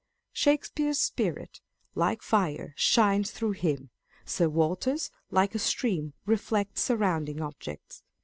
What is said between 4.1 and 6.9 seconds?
Sir Walter's, like a stream, reflects